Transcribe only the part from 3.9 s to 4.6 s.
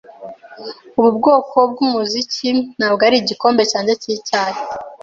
cyicyayi.